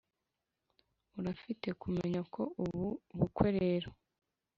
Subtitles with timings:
[1.19, 2.85] urafite kumenya ko ubu
[3.17, 3.89] bukwe rero